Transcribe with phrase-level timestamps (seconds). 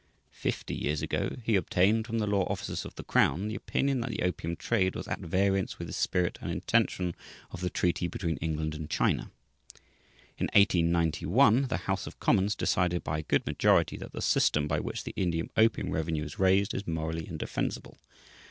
[0.33, 4.09] Fifty years ago he obtained from the Law Officers of the Crown the opinion that
[4.09, 7.13] the opium trade was "at variance" with the "spirit and intention"
[7.51, 9.29] of the treaty between England and China.
[10.39, 14.79] In 1891, the House of Commons decided by a good majority that "the system by
[14.79, 17.99] which the Indian opium revenue is raised is morally indefensible."